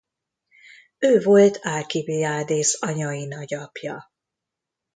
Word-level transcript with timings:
Ő 0.97 1.21
volt 1.21 1.59
Alkibiadész 1.63 2.77
anyai 2.81 3.25
nagyapja. 3.25 4.11